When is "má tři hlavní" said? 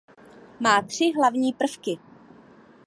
0.59-1.53